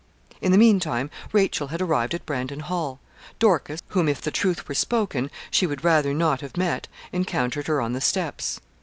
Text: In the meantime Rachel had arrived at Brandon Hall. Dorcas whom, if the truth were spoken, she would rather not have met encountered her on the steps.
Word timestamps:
In 0.41 0.51
the 0.51 0.57
meantime 0.57 1.11
Rachel 1.31 1.67
had 1.67 1.79
arrived 1.79 2.15
at 2.15 2.25
Brandon 2.25 2.61
Hall. 2.61 2.99
Dorcas 3.37 3.83
whom, 3.89 4.09
if 4.09 4.19
the 4.19 4.31
truth 4.31 4.67
were 4.67 4.73
spoken, 4.73 5.29
she 5.51 5.67
would 5.67 5.83
rather 5.83 6.11
not 6.11 6.41
have 6.41 6.57
met 6.57 6.87
encountered 7.13 7.67
her 7.67 7.79
on 7.79 7.93
the 7.93 8.01
steps. 8.01 8.59